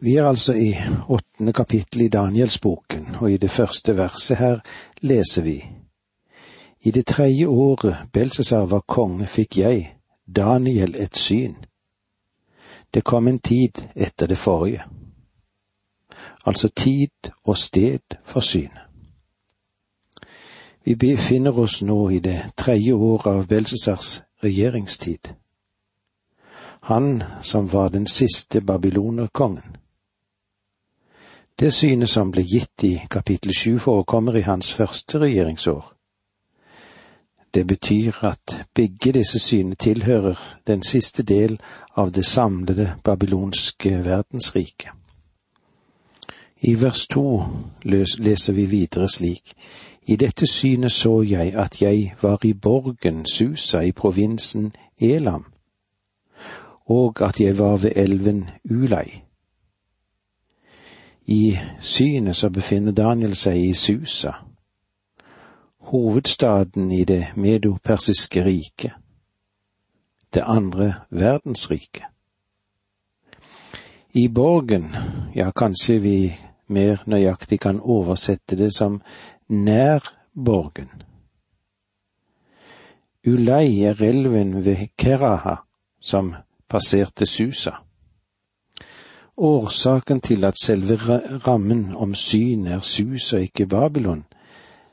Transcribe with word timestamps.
Vi 0.00 0.16
er 0.16 0.26
altså 0.26 0.52
i 0.52 0.74
åttende 1.08 1.52
kapittel 1.52 2.00
i 2.00 2.08
Danielsboken, 2.08 3.14
og 3.20 3.32
i 3.32 3.36
det 3.36 3.50
første 3.50 3.96
verset 3.96 4.36
her 4.36 4.60
leser 5.00 5.42
vi 5.42 5.64
I 6.80 6.90
det 6.90 7.06
tredje 7.06 7.46
året 7.46 7.96
Belsesar 8.12 8.64
var 8.64 8.80
konge, 8.86 9.26
fikk 9.26 9.58
jeg, 9.58 9.96
Daniel, 10.36 10.94
et 10.94 11.16
syn. 11.16 11.54
Det 12.94 13.04
kom 13.04 13.28
en 13.28 13.38
tid 13.38 13.82
etter 13.96 14.26
det 14.26 14.38
forrige. 14.38 14.84
Altså 16.46 16.68
tid 16.68 17.32
og 17.44 17.58
sted 17.58 18.16
for 18.24 18.40
synet. 18.40 18.86
Vi 20.84 20.94
befinner 20.94 21.58
oss 21.58 21.82
nå 21.82 22.08
i 22.08 22.18
det 22.18 22.52
tredje 22.56 22.92
året 22.92 23.26
av 23.26 23.46
Belsesars 23.46 24.22
regjeringstid. 24.44 25.34
Han 26.80 27.22
som 27.42 27.72
var 27.72 27.88
den 27.88 28.06
siste 28.06 28.60
babylonerkongen. 28.60 29.77
Det 31.60 31.72
synet 31.74 32.08
som 32.08 32.28
ble 32.30 32.44
gitt 32.46 32.84
i 32.86 32.92
kapittel 33.10 33.50
sju 33.50 33.78
forekommer 33.82 34.36
i 34.38 34.44
hans 34.46 34.68
første 34.74 35.18
regjeringsår. 35.18 35.88
Det 37.54 37.66
betyr 37.66 38.20
at 38.22 38.54
begge 38.74 39.12
disse 39.12 39.38
synene 39.42 39.74
tilhører 39.74 40.38
den 40.66 40.82
siste 40.86 41.22
del 41.22 41.58
av 41.96 42.12
det 42.14 42.26
samlede 42.26 42.94
babylonske 43.04 44.04
verdensriket. 44.04 44.94
I 46.62 46.74
vers 46.78 47.06
to 47.10 47.42
leser 48.22 48.52
vi 48.52 48.66
videre 48.66 49.08
slik. 49.08 49.50
I 50.06 50.16
dette 50.16 50.46
synet 50.46 50.92
så 50.92 51.22
jeg 51.26 51.54
at 51.58 51.82
jeg 51.82 52.14
var 52.22 52.38
i 52.44 52.52
borgen 52.52 53.26
Susa 53.26 53.80
i 53.80 53.92
provinsen 53.92 54.72
Elam, 55.00 55.44
og 56.86 57.22
at 57.22 57.40
jeg 57.40 57.58
var 57.58 57.76
ved 57.76 57.92
elven 57.96 58.50
Ulai. 58.70 59.27
I 61.28 61.58
synet 61.80 62.36
så 62.36 62.48
befinner 62.50 62.92
Daniel 62.92 63.34
seg 63.36 63.58
i 63.60 63.72
Susa, 63.76 64.32
hovedstaden 65.90 66.92
i 66.92 67.02
det 67.04 67.34
medopersiske 67.36 68.44
riket, 68.44 68.94
det 70.34 70.40
andre 70.46 70.94
verdensriket. 71.10 72.06
I 74.16 74.28
borgen, 74.28 74.88
ja, 75.34 75.50
kanskje 75.52 75.98
vi 76.00 76.18
mer 76.66 77.02
nøyaktig 77.06 77.60
kan 77.60 77.80
oversette 77.80 78.56
det 78.56 78.70
som 78.72 79.02
nær 79.48 80.00
borgen. 80.32 80.88
Ulei 83.26 83.82
er 83.84 84.00
elven 84.00 84.64
ved 84.64 84.86
Keraha 84.96 85.58
som 86.00 86.32
passerte 86.68 87.26
Susa. 87.26 87.82
Årsaken 89.40 90.20
til 90.20 90.44
at 90.44 90.58
selve 90.58 90.96
rammen 91.46 91.94
om 91.94 92.14
syn 92.14 92.66
er 92.66 92.80
sus 92.80 93.32
og 93.32 93.40
ikke 93.40 93.66
Babylon, 93.66 94.24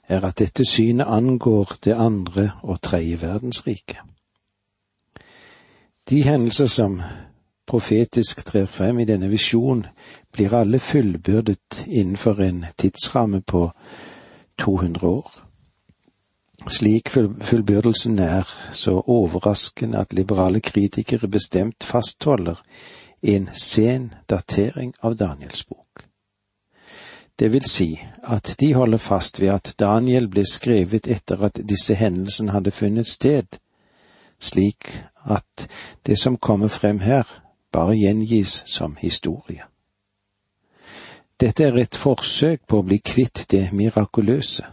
er 0.08 0.22
at 0.22 0.40
dette 0.40 0.66
synet 0.66 1.06
angår 1.10 1.76
det 1.86 1.94
andre 1.94 2.52
og 2.62 2.82
tredje 2.82 3.22
verdensriket. 3.22 3.98
De 6.10 6.22
hendelser 6.24 6.66
som 6.66 7.02
profetisk 7.68 8.46
trer 8.46 8.66
frem 8.66 9.00
i 9.00 9.06
denne 9.10 9.30
visjon, 9.30 9.86
blir 10.32 10.54
alle 10.54 10.80
fullbyrdet 10.80 11.86
innenfor 11.88 12.42
en 12.42 12.66
tidsramme 12.78 13.42
på 13.42 13.72
200 14.60 15.08
år. 15.08 15.32
Slik 16.70 17.10
fullbyrdelsen 17.42 18.20
er 18.20 18.46
så 18.72 19.02
overraskende 19.08 19.98
at 19.98 20.14
liberale 20.14 20.60
kritikere 20.60 21.28
bestemt 21.28 21.84
fastholder 21.84 22.62
en 23.26 23.50
sen 23.54 24.14
datering 24.30 24.94
av 25.00 25.16
Daniels 25.16 25.66
bok. 25.68 26.06
Det 27.40 27.50
vil 27.54 27.66
si 27.68 27.90
at 28.24 28.56
de 28.60 28.74
holder 28.74 28.98
fast 28.98 29.42
ved 29.42 29.50
at 29.50 29.74
Daniel 29.80 30.28
ble 30.32 30.46
skrevet 30.48 31.08
etter 31.08 31.42
at 31.44 31.60
disse 31.70 31.96
hendelsene 31.96 32.54
hadde 32.56 32.72
funnet 32.72 33.08
sted, 33.08 33.58
slik 34.40 35.02
at 35.26 35.68
det 36.06 36.20
som 36.20 36.38
kommer 36.38 36.68
frem 36.68 37.00
her, 37.00 37.26
bare 37.72 37.98
gjengis 37.98 38.64
som 38.66 38.96
historie. 39.00 39.66
Dette 41.40 41.64
er 41.64 41.76
et 41.76 41.96
forsøk 41.96 42.62
på 42.68 42.80
å 42.80 42.86
bli 42.88 43.02
kvitt 43.04 43.46
det 43.52 43.74
mirakuløse, 43.76 44.64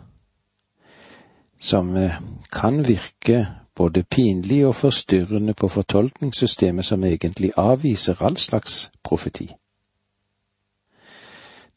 som 1.59 1.97
eh, 1.97 2.21
kan 2.53 2.85
virke 2.87 3.62
både 3.83 4.03
pinlig 4.03 4.67
og 4.67 4.75
forstyrrende 4.75 5.55
på 5.55 5.69
fortolkningssystemet 5.69 6.85
som 6.85 7.05
egentlig 7.05 7.51
avviser 7.57 8.23
all 8.23 8.37
slags 8.37 8.91
profeti. 9.03 9.49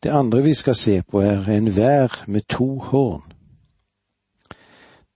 Det 0.03 0.09
andre 0.09 0.44
vi 0.44 0.53
skal 0.53 0.75
se 0.75 1.01
på, 1.11 1.21
er 1.21 1.49
en 1.49 1.77
vær 1.77 2.23
med 2.27 2.41
to 2.49 2.79
horn. 2.79 3.23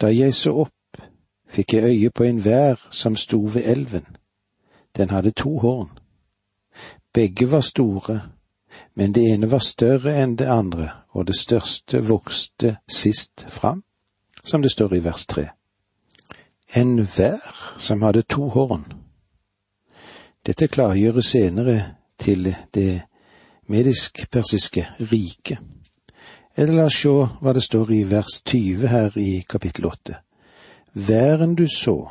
Da 0.01 0.07
jeg 0.07 0.33
så 0.33 0.55
opp, 0.66 1.03
fikk 1.49 1.73
jeg 1.73 1.83
øye 1.83 2.09
på 2.09 2.23
en 2.23 2.41
vær 2.45 2.81
som 2.91 3.16
sto 3.16 3.39
ved 3.53 3.61
elven. 3.66 4.05
Den 4.97 5.09
hadde 5.09 5.31
to 5.31 5.59
horn. 5.59 5.89
Begge 7.13 7.51
var 7.51 7.61
store, 7.61 8.22
men 8.95 9.13
det 9.13 9.29
ene 9.33 9.51
var 9.51 9.61
større 9.61 10.17
enn 10.23 10.35
det 10.35 10.49
andre, 10.49 10.89
og 11.09 11.28
det 11.28 11.35
største 11.35 12.01
vokste 12.07 12.78
sist 12.88 13.45
fram, 13.47 13.83
som 14.44 14.61
det 14.61 14.72
står 14.72 14.94
i 14.94 15.03
vers 15.03 15.25
tre 15.25 15.49
enhver 16.75 17.75
som 17.78 18.02
hadde 18.02 18.22
to 18.22 18.50
horn. 18.50 18.85
Dette 20.46 20.68
klargjøres 20.68 21.25
senere 21.25 21.96
til 22.19 22.56
det 22.74 23.02
medisk-persiske 23.68 24.88
riket. 25.00 25.58
Eller 26.58 26.74
la 26.74 26.85
oss 26.90 27.02
se 27.03 27.12
hva 27.41 27.53
det 27.53 27.63
står 27.63 27.91
i 27.96 28.03
vers 28.09 28.41
20 28.46 28.88
her 28.88 29.18
i 29.18 29.44
kapittel 29.50 29.85
8. 29.85 30.16
Væren 30.94 31.56
du 31.56 31.68
så, 31.68 32.09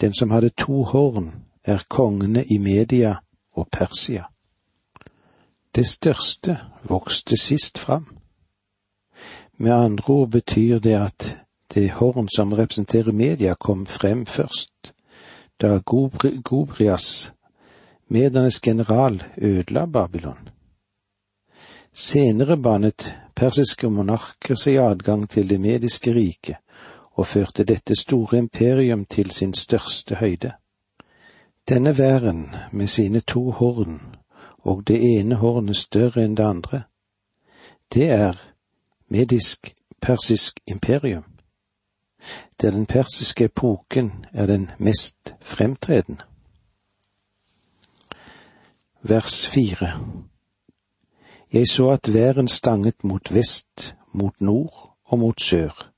den 0.00 0.14
som 0.14 0.30
hadde 0.30 0.50
to 0.50 0.82
horn, 0.82 1.30
er 1.64 1.84
kongene 1.88 2.44
i 2.44 2.58
Media 2.58 3.16
og 3.52 3.68
Persia. 3.72 4.24
Det 5.74 5.86
største 5.86 6.58
vokste 6.82 7.36
sist 7.36 7.78
fram. 7.78 8.18
Med 9.58 9.72
andre 9.72 10.14
ord 10.14 10.28
betyr 10.28 10.78
det 10.78 10.94
at 10.94 11.37
det 11.74 11.90
horn 11.92 12.28
som 12.36 12.54
representerer 12.54 13.12
media, 13.12 13.54
kom 13.54 13.86
frem 13.86 14.26
først, 14.26 14.92
da 15.60 15.80
Gobrias, 16.44 17.32
medernes 18.08 18.60
general, 18.60 19.22
ødela 19.36 19.86
Babylon. 19.86 20.48
Senere 21.92 22.56
banet 22.56 23.14
persiske 23.34 23.90
monarker 23.90 24.56
seg 24.56 24.78
adgang 24.82 25.26
til 25.28 25.48
det 25.48 25.60
mediske 25.60 26.14
riket, 26.14 26.56
og 27.18 27.26
førte 27.26 27.64
dette 27.64 27.96
store 27.98 28.38
imperium 28.38 29.04
til 29.04 29.30
sin 29.30 29.54
største 29.54 30.14
høyde. 30.14 30.52
Denne 31.68 31.98
væren 31.98 32.54
med 32.72 32.86
sine 32.86 33.20
to 33.20 33.50
horn, 33.50 34.00
og 34.58 34.86
det 34.88 35.00
ene 35.02 35.34
hornet 35.34 35.76
større 35.76 36.24
enn 36.24 36.36
det 36.36 36.44
andre, 36.46 36.82
det 37.94 38.10
er 38.10 38.38
medisk-persisk 39.08 40.60
imperium 40.66 41.27
der 42.62 42.70
den 42.70 42.86
persiske 42.86 43.44
epoken 43.44 44.24
er 44.32 44.46
den 44.46 44.70
mest 44.78 45.34
fremtredende. 45.40 46.22
Vers 49.02 49.46
fire 49.46 50.00
Jeg 51.52 51.68
så 51.68 51.90
at 51.90 52.14
væren 52.14 52.48
stanget 52.48 53.04
mot 53.04 53.34
vest, 53.34 53.96
mot 54.12 54.40
nord 54.40 54.96
og 55.04 55.18
mot 55.18 55.40
sør. 55.40 55.92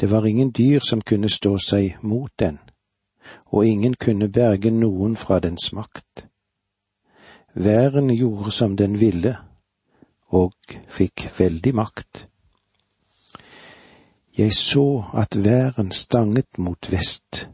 Det 0.00 0.10
var 0.10 0.24
ingen 0.24 0.50
dyr 0.58 0.80
som 0.88 1.00
kunne 1.00 1.28
stå 1.28 1.58
seg 1.58 1.96
mot 2.02 2.30
den, 2.38 2.58
og 3.46 3.66
ingen 3.66 3.94
kunne 3.94 4.28
berge 4.32 4.70
noen 4.70 5.16
fra 5.16 5.38
dens 5.38 5.72
makt. 5.72 6.26
Væren 7.54 8.16
gjorde 8.16 8.50
som 8.50 8.76
den 8.76 9.00
ville, 9.00 9.36
og 10.28 10.54
fikk 10.88 11.30
veldig 11.38 11.74
makt. 11.74 12.28
Jeg 14.38 14.54
så 14.54 15.04
at 15.14 15.44
væren 15.44 15.90
stanget 15.90 16.58
mot 16.58 16.92
vest, 16.92 17.50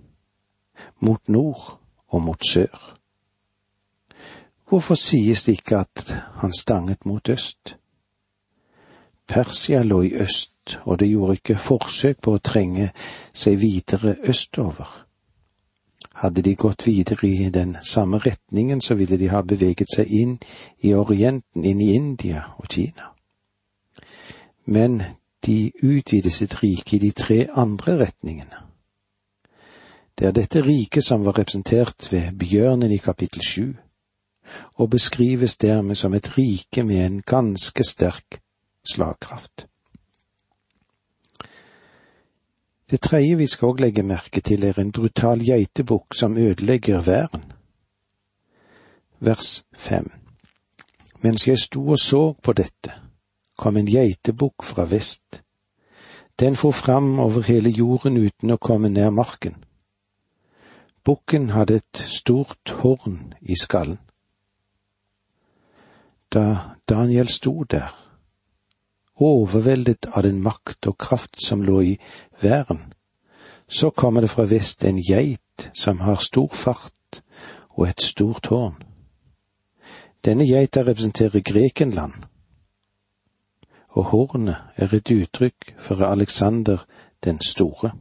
mot 1.01 1.29
nord 1.29 1.81
og 2.09 2.23
mot 2.23 2.47
sør. 2.49 2.99
Hvorfor 4.69 4.95
sies 4.95 5.45
det 5.45 5.53
ikke 5.53 5.77
at 5.77 6.17
han 6.35 6.53
stanget 6.53 7.07
mot 7.07 7.29
øst? 7.29 7.77
Persia 9.29 9.83
lå 9.83 10.03
i 10.03 10.13
øst, 10.15 10.79
og 10.83 11.01
det 11.01 11.09
gjorde 11.09 11.33
ikke 11.33 11.57
forsøk 11.57 12.21
på 12.23 12.35
å 12.35 12.43
trenge 12.45 12.91
seg 13.33 13.57
videre 13.61 14.17
østover. 14.29 14.91
Hadde 16.15 16.43
de 16.43 16.55
gått 16.55 16.87
videre 16.87 17.29
i 17.29 17.51
den 17.51 17.77
samme 17.83 18.19
retningen, 18.19 18.81
så 18.81 18.95
ville 18.95 19.19
de 19.19 19.29
ha 19.29 19.43
beveget 19.43 19.89
seg 19.97 20.13
inn 20.13 20.39
i 20.79 20.95
Orienten, 20.95 21.65
inn 21.65 21.81
i 21.81 21.95
India 21.95 22.45
og 22.59 22.69
Kina. 22.69 23.11
Men 24.65 25.03
de 25.47 25.73
utvide 25.83 26.31
sitt 26.31 26.63
rike 26.63 26.97
i 26.97 26.99
de 26.99 27.11
tre 27.11 27.47
andre 27.53 27.99
retningene. 27.99 28.61
Det 30.19 30.27
er 30.27 30.33
dette 30.33 30.63
riket 30.63 31.05
som 31.05 31.25
var 31.25 31.39
representert 31.39 32.09
ved 32.13 32.39
bjørnen 32.39 32.93
i 32.93 33.03
kapittel 33.03 33.43
sju, 33.43 33.75
og 34.75 34.91
beskrives 34.91 35.57
dermed 35.57 35.97
som 35.97 36.15
et 36.15 36.39
rike 36.39 36.85
med 36.85 37.07
en 37.07 37.23
ganske 37.23 37.85
sterk 37.85 38.41
slagkraft. 38.87 39.67
Det 42.91 43.01
tredje 43.01 43.37
vi 43.37 43.47
skal 43.47 43.73
òg 43.73 43.81
legge 43.81 44.03
merke 44.07 44.41
til, 44.41 44.65
er 44.65 44.79
en 44.79 44.93
brutal 44.93 45.41
geitebukk 45.43 46.15
som 46.15 46.37
ødelegger 46.39 47.01
væren. 47.01 47.43
Vers 49.21 49.65
fem. 49.77 50.11
Mens 51.21 51.49
jeg 51.49 51.59
sto 51.59 51.89
og 51.89 51.99
så 51.99 52.35
på 52.43 52.53
dette, 52.53 52.93
kom 53.57 53.77
en 53.77 53.91
geitebukk 53.91 54.65
fra 54.65 54.85
vest. 54.91 55.43
Den 56.41 56.57
for 56.57 56.71
fram 56.71 57.19
over 57.19 57.47
hele 57.47 57.71
jorden 57.71 58.17
uten 58.19 58.51
å 58.51 58.59
komme 58.59 58.91
nær 58.91 59.11
marken. 59.15 59.61
Bukken 61.05 61.51
hadde 61.53 61.83
et 61.83 62.01
stort 62.09 62.73
horn 62.81 63.35
i 63.41 63.57
skallen. 63.61 64.01
Da 66.33 66.75
Daniel 66.89 67.29
sto 67.29 67.63
der, 67.71 67.93
overveldet 69.15 70.09
av 70.11 70.25
den 70.27 70.41
makt 70.43 70.89
og 70.91 70.99
kraft 70.99 71.39
som 71.45 71.63
lå 71.63 71.81
i 71.81 71.95
væren, 72.43 72.81
så 73.69 73.91
kommer 73.91 74.25
det 74.25 74.33
fra 74.33 74.49
vest 74.49 74.85
en 74.85 74.99
geit 74.99 75.69
som 75.75 76.01
har 76.01 76.19
stor 76.25 76.51
fart 76.51 77.23
og 77.77 77.89
et 77.89 78.03
stort 78.03 78.51
horn. 78.51 78.81
Denne 80.25 80.47
geita 80.49 80.83
representerer 80.83 81.45
Grekenland, 81.45 82.15
og 83.95 84.05
hornet 84.11 84.57
er 84.77 84.95
et 84.95 85.11
uttrykk 85.11 85.75
for 85.79 86.03
Alexander 86.07 86.85
den 87.25 87.41
store. 87.41 87.93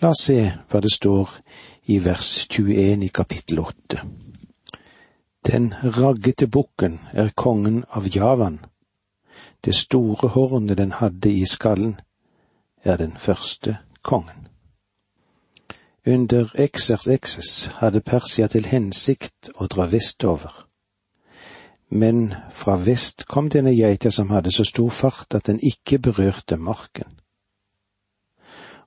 La 0.00 0.12
oss 0.12 0.26
se 0.28 0.38
hva 0.70 0.80
det 0.80 0.92
står 0.92 1.34
i 1.92 1.98
vers 2.04 2.30
21 2.50 3.04
i 3.04 3.10
kapittel 3.12 3.60
8. 3.60 4.00
Den 5.46 5.68
raggete 5.98 6.48
bukken 6.48 6.98
er 7.12 7.34
kongen 7.36 7.84
av 7.90 8.08
Javan. 8.16 8.58
Det 9.64 9.74
store 9.74 10.28
hornet 10.34 10.78
den 10.78 10.92
hadde 10.92 11.30
i 11.30 11.44
skallen, 11.46 12.00
er 12.84 12.96
den 12.96 13.16
første 13.16 13.78
kongen. 14.02 14.48
Under 16.06 16.52
Exers 16.54 17.06
Exes 17.06 17.66
hadde 17.80 18.00
Persia 18.00 18.46
til 18.46 18.66
hensikt 18.70 19.50
å 19.54 19.66
dra 19.66 19.88
vestover 19.90 20.66
men 21.88 22.34
fra 22.50 22.76
vest 22.76 23.26
kom 23.26 23.48
denne 23.48 23.74
geita 23.74 24.10
som 24.10 24.30
hadde 24.34 24.52
så 24.52 24.64
stor 24.66 24.90
fart 24.90 25.34
at 25.38 25.46
den 25.46 25.60
ikke 25.62 25.98
berørte 25.98 26.56
marken. 26.56 27.10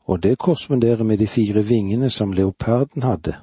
Og 0.10 0.24
det 0.24 0.38
korresponderer 0.38 1.04
med 1.04 1.20
de 1.20 1.28
fire 1.28 1.64
vingene 1.64 2.10
som 2.10 2.34
leoparden 2.34 3.04
hadde, 3.04 3.36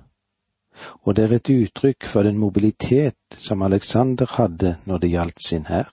og 1.03 1.17
det 1.17 1.25
er 1.25 1.37
et 1.37 1.51
uttrykk 1.51 2.05
for 2.05 2.23
den 2.23 2.39
mobilitet 2.39 3.39
som 3.39 3.63
Alexander 3.63 4.27
hadde 4.37 4.77
når 4.85 4.99
det 4.99 5.11
gjaldt 5.11 5.47
sin 5.47 5.67
hær. 5.67 5.93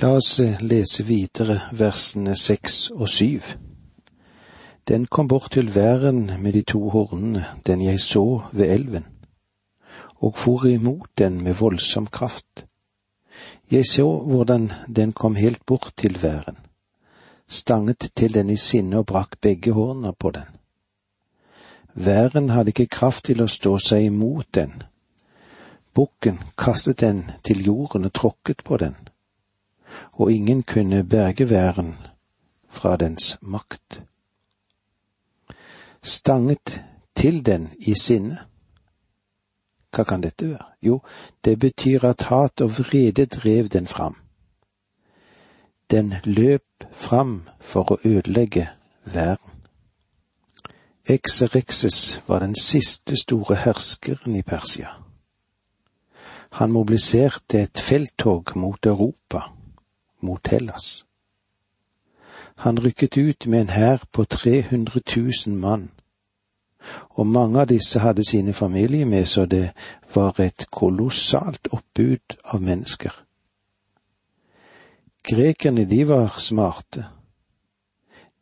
La 0.00 0.12
oss 0.14 0.38
eh, 0.40 0.58
lese 0.62 1.04
videre 1.06 1.60
versene 1.74 2.36
seks 2.38 2.90
og 2.90 3.08
syv. 3.08 3.42
Den 4.88 5.06
kom 5.06 5.28
bort 5.28 5.50
til 5.52 5.74
væren 5.74 6.30
med 6.38 6.52
de 6.52 6.62
to 6.62 6.88
hornene, 6.88 7.44
den 7.66 7.82
jeg 7.82 8.00
så 8.00 8.42
ved 8.52 8.74
elven 8.74 9.06
og 10.18 10.36
for 10.36 10.66
imot 10.66 11.10
den 11.18 11.42
med 11.42 11.54
voldsom 11.54 12.06
kraft. 12.06 12.66
Jeg 13.70 13.86
så 13.86 14.06
hvordan 14.18 14.72
den 14.96 15.12
kom 15.12 15.36
helt 15.36 15.66
bort 15.66 15.92
til 15.96 16.22
væren, 16.22 16.56
stanget 17.48 18.10
til 18.16 18.34
den 18.34 18.50
i 18.50 18.56
sinne 18.56 18.98
og 18.98 19.06
brakk 19.06 19.40
begge 19.40 19.72
hårene 19.72 20.12
på 20.12 20.30
den. 20.30 20.48
Væren 21.94 22.50
hadde 22.50 22.70
ikke 22.70 22.86
kraft 22.86 23.24
til 23.24 23.42
å 23.42 23.50
stå 23.50 23.78
seg 23.82 24.04
imot 24.06 24.54
den. 24.54 24.82
Bukken 25.94 26.38
kastet 26.58 27.00
den 27.00 27.24
til 27.44 27.64
jorden 27.66 28.04
og 28.04 28.12
tråkket 28.14 28.62
på 28.64 28.76
den, 28.76 28.94
og 30.12 30.32
ingen 30.32 30.62
kunne 30.62 31.04
berge 31.04 31.50
væren 31.50 31.96
fra 32.68 32.96
dens 32.96 33.38
makt. 33.42 34.02
Stanget 36.02 36.82
til 37.14 37.46
den 37.46 37.72
i 37.78 37.94
sinne. 37.94 38.38
Hva 39.92 40.04
kan 40.04 40.22
dette 40.22 40.48
være? 40.50 40.64
Jo, 40.82 41.00
det 41.44 41.58
betyr 41.58 42.04
at 42.04 42.22
hat 42.22 42.60
og 42.60 42.70
vrede 42.78 43.26
drev 43.26 43.68
den 43.68 43.86
fram. 43.86 44.16
Den 45.90 46.14
løp 46.24 46.84
fram 46.92 47.48
for 47.60 47.92
å 47.92 48.00
ødelegge 48.04 48.68
verden. 49.04 49.54
Exerexes 51.08 52.20
var 52.28 52.44
den 52.44 52.54
siste 52.54 53.16
store 53.16 53.56
herskeren 53.56 54.36
i 54.36 54.42
Persia. 54.42 54.90
Han 56.60 56.72
mobiliserte 56.72 57.62
et 57.62 57.80
felttog 57.80 58.52
mot 58.56 58.86
Europa, 58.86 59.52
mot 60.20 60.48
Hellas. 60.48 61.06
Han 62.56 62.84
rykket 62.84 63.16
ut 63.16 63.46
med 63.46 63.60
en 63.60 63.68
hær 63.68 64.04
på 64.12 64.24
300 64.24 65.00
000 65.16 65.56
mann 65.56 65.90
og 67.10 67.26
mange 67.26 67.60
av 67.60 67.68
disse 67.70 68.00
hadde 68.00 68.24
sine 68.24 68.52
familier 68.52 69.06
med, 69.06 69.26
så 69.26 69.46
det 69.46 69.70
var 70.14 70.40
et 70.40 70.66
kolossalt 70.70 71.68
oppbud 71.72 72.38
av 72.44 72.62
mennesker. 72.62 73.12
Grekerne, 75.28 75.84
de 75.84 76.04
var 76.08 76.38
smarte. 76.38 77.04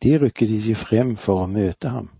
De 0.02 0.18
rykket 0.18 0.50
ikke 0.50 0.74
frem 0.74 1.16
for 1.16 1.42
å 1.42 1.50
møte 1.50 1.90
ham. 1.90 2.10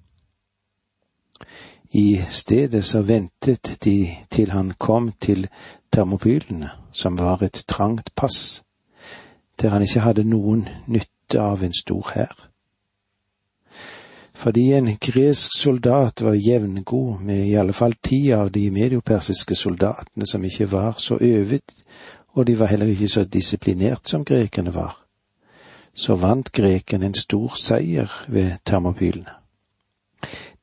I 1.94 2.19
stedet 2.30 2.84
så 2.84 3.04
ventet 3.06 3.76
de 3.84 4.08
til 4.30 4.50
han 4.50 4.72
kom 4.78 5.12
til 5.20 5.46
termopylene, 5.92 6.70
som 6.92 7.19
var 7.19 7.44
et 7.44 7.64
trangt 7.69 8.10
pass, 8.16 8.64
der 9.60 9.70
han 9.70 9.84
ikke 9.84 10.02
hadde 10.02 10.24
noen 10.24 10.66
nytte 10.86 11.40
av 11.40 11.62
en 11.62 11.76
stor 11.76 12.12
hær 12.14 12.48
fordi 14.36 14.72
en 14.76 14.90
gresk 15.00 15.50
soldat 15.58 16.22
var 16.22 16.34
jevngod 16.36 17.20
med 17.20 17.46
i 17.46 17.54
alle 17.56 17.72
fall 17.72 17.94
ti 18.04 18.30
av 18.36 18.50
de 18.52 18.70
mediopersiske 18.70 19.54
soldatene 19.56 20.26
som 20.28 20.44
ikke 20.44 20.68
var 20.72 20.98
så 20.98 21.16
øvet, 21.20 21.72
og 22.36 22.46
de 22.46 22.58
var 22.58 22.66
heller 22.66 22.86
ikke 22.86 23.08
så 23.08 23.24
disiplinert 23.24 24.08
som 24.08 24.24
grekerne 24.24 24.74
var. 24.74 24.98
Så 25.94 26.14
vant 26.20 26.52
grekerne 26.52 27.06
en 27.06 27.14
stor 27.14 27.54
seier 27.56 28.12
ved 28.28 28.60
Termopylene. 28.64 29.32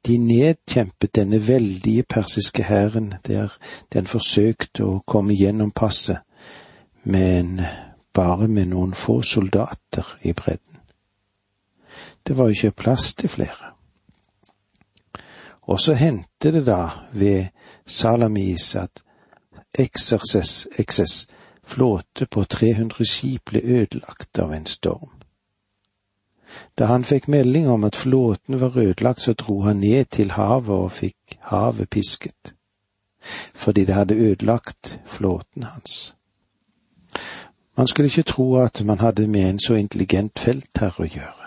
De 0.06 0.18
nedkjempet 0.18 1.16
denne 1.16 1.48
veldige 1.48 2.04
persiske 2.04 2.64
hæren 2.64 3.14
der 3.28 3.58
den 3.94 4.06
forsøkte 4.06 4.86
å 4.86 5.00
komme 5.08 5.34
gjennom 5.34 5.72
passet, 5.72 6.22
men 7.04 7.62
bare 8.14 8.48
med 8.48 8.70
noen 8.70 8.94
få 8.94 9.22
soldater 9.22 10.18
i 10.22 10.34
bredden. 10.34 10.73
Det 12.28 12.38
var 12.38 12.44
jo 12.44 12.50
ikke 12.50 12.72
plass 12.72 13.14
til 13.16 13.30
flere. 13.30 13.74
Og 15.62 15.80
så 15.80 15.94
hendte 15.94 16.52
det 16.52 16.66
da 16.66 16.90
ved 17.12 17.46
Salamis 17.86 18.76
at 18.76 19.04
Exerces, 19.74 20.68
Exes 20.78 21.28
flåte 21.64 22.26
på 22.26 22.44
300 22.44 23.06
skip 23.06 23.50
ble 23.50 23.62
ødelagt 23.64 24.40
av 24.40 24.54
en 24.54 24.66
storm. 24.66 25.10
Da 26.78 26.86
han 26.86 27.04
fikk 27.04 27.28
melding 27.28 27.70
om 27.70 27.84
at 27.84 27.96
flåten 27.96 28.60
var 28.62 28.78
ødelagt, 28.78 29.22
så 29.22 29.34
dro 29.34 29.62
han 29.62 29.80
ned 29.82 30.06
til 30.06 30.32
havet 30.32 30.76
og 30.76 30.92
fikk 30.92 31.38
havet 31.50 31.90
pisket, 31.90 32.54
fordi 33.54 33.86
det 33.86 33.96
hadde 33.96 34.16
ødelagt 34.16 35.00
flåten 35.06 35.64
hans. 35.64 36.16
Man 37.78 37.88
skulle 37.88 38.06
ikke 38.06 38.24
tro 38.24 38.56
at 38.56 38.86
man 38.86 39.00
hadde 39.00 39.28
med 39.28 39.50
en 39.50 39.60
så 39.60 39.74
intelligent 39.74 40.40
feltherre 40.40 41.08
å 41.08 41.10
gjøre. 41.10 41.43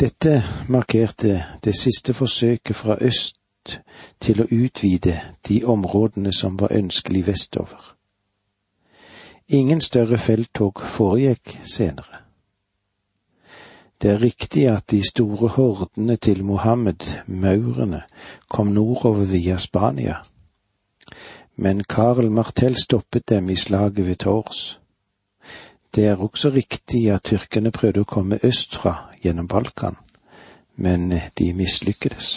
Dette 0.00 0.44
markerte 0.68 1.44
det 1.64 1.74
siste 1.74 2.14
forsøket 2.14 2.76
fra 2.76 2.96
øst 3.00 3.80
til 4.20 4.42
å 4.42 4.46
utvide 4.46 5.16
de 5.48 5.64
områdene 5.66 6.30
som 6.32 6.54
var 6.60 6.70
ønskelig 6.72 7.26
vestover. 7.26 7.96
Ingen 9.48 9.80
større 9.80 10.18
felttog 10.18 10.78
foregikk 10.80 11.58
senere. 11.66 12.22
Det 13.98 14.10
er 14.10 14.22
riktig 14.22 14.68
at 14.70 14.90
de 14.90 15.02
store 15.02 15.48
hordene 15.48 16.16
til 16.16 16.44
Mohammed, 16.44 17.02
maurene, 17.26 18.02
kom 18.48 18.66
nordover 18.66 19.24
via 19.26 19.58
Spania, 19.58 20.20
men 21.56 21.82
Karl 21.84 22.30
Martel 22.30 22.76
stoppet 22.78 23.28
dem 23.28 23.50
i 23.50 23.56
slaget 23.56 24.06
ved 24.06 24.16
Tors. 24.16 24.78
Det 25.98 26.06
er 26.06 26.20
også 26.22 26.52
riktig 26.54 27.08
at 27.10 27.24
tyrkerne 27.26 27.72
prøvde 27.74 28.04
å 28.04 28.06
komme 28.06 28.36
østfra 28.46 28.92
gjennom 29.18 29.48
Balkan, 29.50 29.96
men 30.78 31.08
de 31.10 31.48
mislykkedes. 31.58 32.28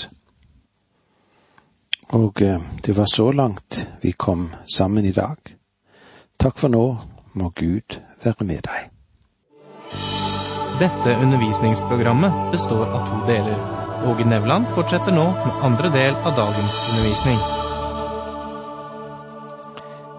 Og 2.18 2.42
eh, 2.42 2.58
det 2.82 2.98
var 2.98 3.06
så 3.06 3.28
langt 3.32 3.78
vi 4.02 4.16
kom 4.18 4.50
sammen 4.66 5.06
i 5.06 5.14
dag. 5.14 5.38
Takk 6.42 6.58
for 6.58 6.74
nå, 6.74 6.84
må 7.38 7.54
Gud 7.54 8.02
være 8.26 8.50
med 8.50 8.66
deg. 8.66 8.90
Dette 10.82 11.20
undervisningsprogrammet 11.22 12.48
består 12.58 12.88
av 12.90 13.06
to 13.14 13.26
deler. 13.30 13.62
Åge 14.10 14.26
Nevland 14.26 14.74
fortsetter 14.74 15.14
nå 15.14 15.30
med 15.38 15.66
andre 15.70 15.94
del 15.94 16.18
av 16.18 16.34
dagens 16.34 16.82
undervisning. 16.90 17.70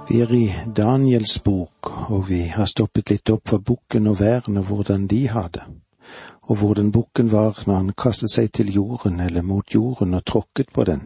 Vi 0.09 0.21
er 0.21 0.33
i 0.35 0.53
Daniels 0.77 1.39
bok, 1.39 2.11
og 2.11 2.29
vi 2.29 2.41
har 2.51 2.67
stoppet 2.67 3.11
litt 3.13 3.31
opp 3.31 3.49
for 3.49 3.63
bukken 3.63 4.09
og 4.11 4.19
væren 4.19 4.59
og 4.59 4.65
hvordan 4.67 5.05
de 5.07 5.21
hadde, 5.31 5.63
og 6.51 6.59
hvordan 6.59 6.91
bukken 6.93 7.31
var 7.33 7.61
når 7.67 7.77
han 7.77 7.93
kastet 7.97 8.33
seg 8.33 8.51
til 8.53 8.73
jorden 8.75 9.21
eller 9.21 9.47
mot 9.47 9.75
jorden 9.75 10.15
og 10.19 10.25
tråkket 10.27 10.73
på 10.75 10.85
den. 10.91 11.05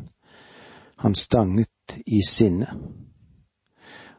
Han 1.05 1.15
stanget 1.15 1.99
i 2.07 2.23
sinne. 2.25 2.71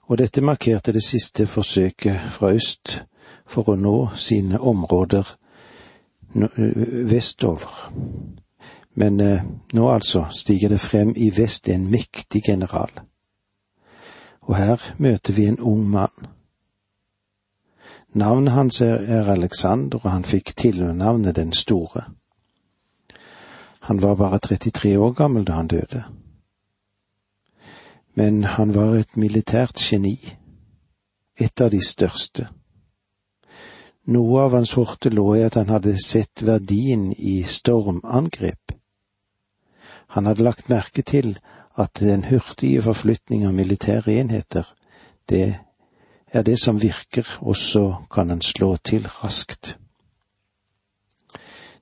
Og 0.08 0.22
dette 0.22 0.46
markerte 0.46 0.94
det 0.94 1.04
siste 1.04 1.48
forsøket 1.48 2.30
fra 2.32 2.54
øst 2.54 3.02
for 3.50 3.74
å 3.74 3.76
nå 3.76 3.98
sine 4.16 4.62
områder 4.62 5.34
vestover. 7.10 7.92
Men 8.94 9.20
nå 9.74 9.90
altså 9.90 10.28
stiger 10.32 10.70
det 10.70 10.80
frem 10.80 11.16
i 11.18 11.32
vest 11.34 11.70
en 11.70 11.90
mektig 11.92 12.46
general. 12.46 12.94
Og 14.48 14.56
her 14.56 14.84
møter 14.98 15.34
vi 15.34 15.46
en 15.48 15.60
ung 15.60 15.90
mann. 15.92 16.28
Navnet 18.14 18.54
hans 18.54 18.82
er 18.82 19.28
Alexander, 19.32 20.00
og 20.04 20.12
han 20.12 20.24
fikk 20.24 20.56
tilnavnet 20.56 21.36
Den 21.36 21.54
store. 21.54 22.04
Han 23.80 24.02
var 24.02 24.16
bare 24.16 24.40
33 24.40 25.00
år 25.00 25.12
gammel 25.12 25.46
da 25.48 25.52
han 25.52 25.68
døde. 25.68 26.04
Men 28.16 28.44
han 28.44 28.76
var 28.76 28.96
et 28.96 29.18
militært 29.18 29.78
geni, 29.80 30.18
et 31.40 31.62
av 31.62 31.70
de 31.72 31.82
største. 31.86 32.48
Noe 34.08 34.42
av 34.42 34.56
hans 34.56 34.72
horte 34.80 35.12
lå 35.12 35.36
i 35.36 35.44
at 35.44 35.60
han 35.60 35.70
hadde 35.70 35.98
sett 36.04 36.42
verdien 36.48 37.12
i 37.14 37.44
stormangrep. 37.44 38.72
Han 40.16 40.26
hadde 40.26 40.44
lagt 40.48 40.70
merke 40.72 41.04
til 41.04 41.36
at 41.78 42.00
den 42.00 42.24
hurtige 42.24 42.82
forflytning 42.82 43.46
av 43.46 43.54
militære 43.54 44.20
enheter, 44.20 44.66
det 45.30 45.60
er 46.34 46.44
det 46.44 46.60
som 46.60 46.82
virker, 46.82 47.28
og 47.42 47.58
så 47.58 47.96
kan 48.12 48.32
en 48.32 48.42
slå 48.42 48.78
til 48.78 49.08
raskt. 49.24 49.78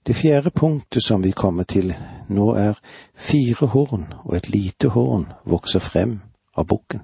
Det 0.06 0.16
fjerde 0.16 0.52
punktet 0.52 1.04
som 1.04 1.24
vi 1.24 1.32
kommer 1.32 1.64
til 1.64 1.96
nå 2.30 2.52
er 2.54 2.78
fire 3.16 3.68
horn 3.74 4.06
og 4.24 4.36
et 4.38 4.50
lite 4.54 4.92
horn 4.94 5.26
vokser 5.46 5.80
frem 5.82 6.20
av 6.54 6.68
bukken. 6.70 7.02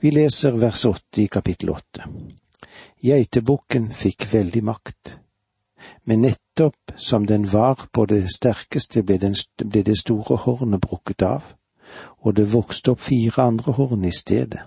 Vi 0.00 0.10
leser 0.10 0.54
vers 0.60 0.84
åtte 0.84 1.22
i 1.22 1.26
kapittel 1.26 1.70
åtte. 1.70 2.06
Geitebukken 3.02 3.90
fikk 3.92 4.28
veldig 4.32 4.62
makt, 4.64 5.16
men 6.04 6.20
nettopp 6.20 6.92
som 6.96 7.26
den 7.26 7.52
var 7.52 7.86
på 7.92 8.06
det 8.06 8.28
sterkeste 8.32 9.02
ble, 9.02 9.18
den, 9.18 9.36
ble 9.64 9.82
det 9.82 9.98
store 9.98 10.36
hornet 10.36 10.80
brukket 10.80 11.22
av, 11.22 11.54
og 12.24 12.36
det 12.36 12.52
vokste 12.52 12.94
opp 12.94 13.00
fire 13.00 13.42
andre 13.42 13.72
horn 13.72 14.04
i 14.04 14.12
stedet, 14.12 14.62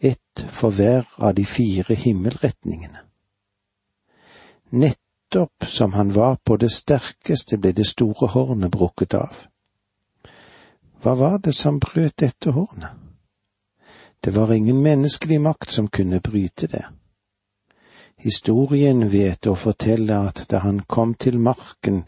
ett 0.00 0.44
for 0.52 0.70
hver 0.70 1.06
av 1.16 1.34
de 1.34 1.44
fire 1.44 1.94
himmelretningene. 1.94 3.02
Nettopp 4.70 5.64
som 5.66 5.92
han 5.92 6.12
var 6.14 6.36
på 6.44 6.56
det 6.56 6.70
sterkeste 6.70 7.58
ble 7.58 7.72
det 7.72 7.86
store 7.86 8.28
hornet 8.34 8.72
brukket 8.72 9.14
av. 9.14 9.46
Hva 11.02 11.14
var 11.14 11.38
det 11.38 11.54
som 11.54 11.80
brøt 11.80 12.18
dette 12.20 12.50
hornet? 12.50 12.90
Det 14.20 14.34
var 14.34 14.52
ingen 14.52 14.82
menneskelig 14.82 15.40
makt 15.40 15.70
som 15.70 15.88
kunne 15.88 16.20
bryte 16.20 16.66
det. 16.66 16.84
Historien 18.16 19.02
vet 19.12 19.46
å 19.46 19.54
fortelle 19.54 20.16
at 20.28 20.46
da 20.48 20.62
han 20.64 20.80
kom 20.88 21.14
til 21.14 21.36
marken, 21.38 22.04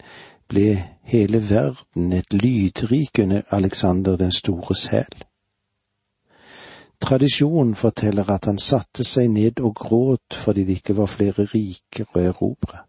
ble 0.49 0.73
hele 1.05 1.41
verden 1.49 2.13
et 2.17 2.33
lydrik 2.33 3.21
under 3.21 3.43
Alexander 3.53 4.17
den 4.17 4.31
stores 4.33 4.87
hæl. 4.89 5.25
Tradisjonen 6.99 7.75
forteller 7.75 8.29
at 8.33 8.49
han 8.49 8.57
satte 8.57 9.05
seg 9.05 9.29
ned 9.31 9.61
og 9.61 9.75
gråt 9.75 10.35
fordi 10.35 10.65
det 10.65 10.79
ikke 10.81 10.97
var 10.97 11.13
flere 11.13 11.45
riker 11.53 12.09
å 12.15 12.25
erobre. 12.33 12.83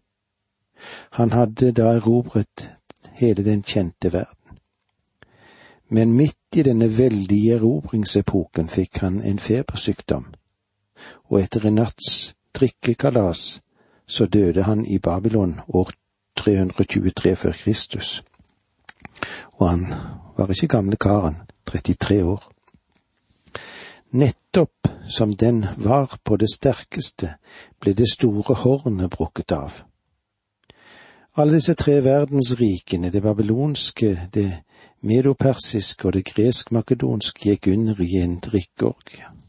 Han 1.21 1.31
hadde 1.37 1.71
da 1.77 1.93
erobret 1.99 2.67
hele 3.21 3.45
den 3.45 3.61
kjente 3.61 4.11
verden. 4.13 4.57
Men 5.89 6.17
midt 6.17 6.57
i 6.57 6.65
denne 6.65 6.89
veldige 6.97 7.55
erobringsepoken 7.59 8.67
fikk 8.71 9.03
han 9.05 9.21
en 9.21 9.39
febersykdom, 9.39 10.25
og 11.29 11.41
etter 11.41 11.67
en 11.67 11.77
natts 11.83 12.31
drikkekalas, 12.53 13.61
så 14.07 14.25
døde 14.25 14.63
han 14.63 14.85
i 14.85 14.99
Babylon 14.99 15.59
år 15.67 15.91
323 16.37 17.35
før 17.35 17.51
Kristus. 17.51 18.23
Og 19.51 19.69
han 19.69 19.93
var 20.37 20.49
ikke 20.49 20.67
gamle 20.67 20.95
karen, 20.95 21.35
33 21.65 22.23
år. 22.23 22.51
Nettopp 24.11 24.87
som 25.07 25.35
den 25.35 25.65
var 25.77 26.17
på 26.23 26.35
det 26.37 26.49
sterkeste, 26.53 27.35
ble 27.79 27.93
det 27.93 28.09
store 28.11 28.55
hornet 28.55 29.09
brukket 29.09 29.51
av. 29.51 29.71
Alle 31.35 31.53
disse 31.55 31.73
tre 31.79 32.01
verdensrikene, 32.03 33.09
det 33.09 33.21
babylonske, 33.23 34.27
det 34.33 34.63
medopersiske 35.01 36.07
og 36.07 36.13
det 36.13 36.25
gresk-makedonske, 36.27 37.49
gikk 37.49 37.71
under 37.71 38.01
i 38.03 38.17
en 38.19 38.39
drikkeorgie. 38.43 39.40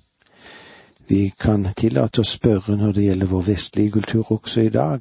Vi 1.08 1.32
kan 1.38 1.66
tillate 1.76 2.20
oss 2.20 2.36
spørre 2.38 2.76
når 2.76 2.92
det 2.92 3.04
gjelder 3.04 3.26
vår 3.26 3.42
vestlige 3.42 3.90
kultur 3.90 4.32
også 4.32 4.60
i 4.60 4.68
dag, 4.68 5.00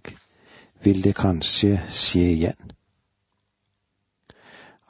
vil 0.83 1.03
det 1.03 1.15
kanskje 1.15 1.81
skje 1.89 2.27
igjen? 2.31 2.71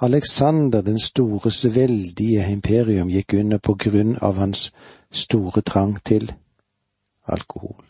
Alexander 0.01 0.82
den 0.82 1.00
stores 1.00 1.65
veldige 1.75 2.48
imperium 2.51 3.10
gikk 3.10 3.34
under 3.34 3.58
på 3.58 3.75
grunn 3.75 4.15
av 4.22 4.39
hans 4.41 4.72
store 5.12 5.62
trang 5.62 6.00
til 6.03 6.32
alkohol. 7.27 7.86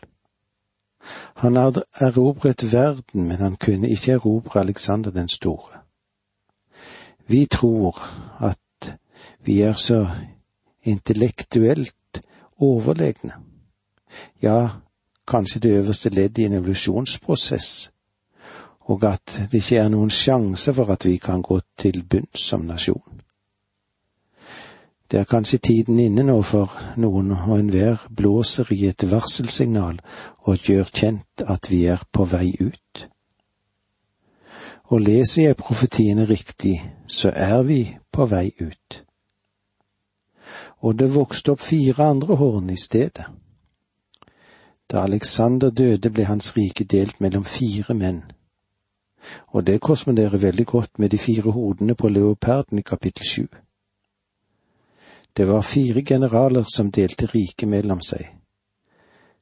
Han 1.36 1.56
hadde 1.56 1.84
erobret 1.94 2.66
verden, 2.74 3.28
men 3.28 3.38
han 3.38 3.56
kunne 3.56 3.90
ikke 3.90 4.12
erobre 4.12 4.60
Alexander 4.60 5.12
den 5.12 5.30
store. 5.30 5.80
Vi 7.28 7.46
tror 7.46 8.02
at 8.40 8.98
vi 9.46 9.62
er 9.62 9.74
så 9.74 10.08
intellektuelt 10.84 11.96
overlegne. 12.62 13.34
Ja, 14.42 14.70
kanskje 15.28 15.60
det 15.60 15.78
øverste 15.78 16.10
ledd 16.10 16.38
i 16.38 16.46
en 16.46 16.54
evolusjonsprosess, 16.54 17.92
og 18.80 19.04
at 19.04 19.48
det 19.52 19.64
ikke 19.64 19.78
er 19.78 19.90
noen 19.90 20.10
sjanse 20.10 20.74
for 20.74 20.92
at 20.92 21.06
vi 21.06 21.18
kan 21.18 21.42
gå 21.42 21.60
til 21.78 22.04
bunns 22.04 22.48
som 22.50 22.66
nasjon. 22.68 23.22
Det 25.12 25.20
er 25.20 25.28
kanskje 25.28 25.58
tiden 25.58 26.00
inne 26.00 26.24
nå 26.24 26.38
for 26.42 26.72
noen 26.98 27.32
og 27.36 27.58
enhver 27.60 28.06
blåser 28.16 28.72
i 28.72 28.86
et 28.88 29.04
varselsignal 29.12 30.00
og 30.48 30.68
gjør 30.68 30.88
kjent 30.94 31.44
at 31.48 31.68
vi 31.72 31.84
er 31.86 32.04
på 32.14 32.24
vei 32.32 32.54
ut. 32.60 33.08
Og 34.92 35.02
leser 35.02 35.44
jeg 35.44 35.60
profetiene 35.60 36.26
riktig, 36.26 36.80
så 37.08 37.32
er 37.36 37.64
vi 37.64 37.82
på 38.12 38.26
vei 38.26 38.52
ut 38.60 39.04
og 40.82 41.00
det 41.00 41.14
vokste 41.16 41.54
opp 41.54 41.62
fire 41.62 42.04
andre 42.04 42.36
horn 42.36 42.70
i 42.70 42.78
stedet. 42.78 43.26
Da 44.92 45.04
Alexander 45.06 45.70
døde, 45.70 46.10
ble 46.10 46.26
hans 46.26 46.58
rike 46.58 46.84
delt 46.84 47.22
mellom 47.22 47.46
fire 47.46 47.94
menn, 47.94 48.24
og 49.48 49.68
det 49.68 49.82
korresponderer 49.82 50.38
veldig 50.38 50.66
godt 50.66 51.00
med 51.00 51.10
de 51.10 51.18
fire 51.18 51.52
hodene 51.52 51.96
på 51.96 52.10
leoparden 52.10 52.80
i 52.80 52.82
kapittel 52.82 53.26
sju. 53.26 53.48
Det 55.38 55.48
var 55.48 55.62
fire 55.62 56.02
generaler 56.02 56.66
som 56.76 56.92
delte 56.92 57.26
riket 57.26 57.70
mellom 57.70 58.02
seg. 58.02 58.28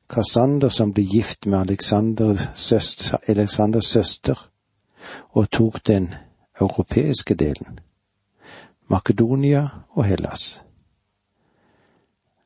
Kassander 0.10 0.70
som 0.70 0.94
ble 0.94 1.04
gift 1.04 1.46
med 1.46 1.60
Aleksanders 1.60 2.50
søster, 2.56 3.82
søster 3.82 4.50
og 5.32 5.50
tok 5.52 5.88
den 5.88 6.14
europeiske 6.62 7.36
delen, 7.36 7.80
Makedonia 8.88 9.68
og 9.90 10.06
Hellas. 10.06 10.69